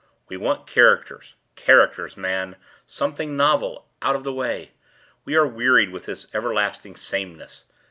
[0.29, 4.71] We want characters—characters, man—something novel—out of the way.
[5.25, 7.65] We are wearied with this everlasting sameness.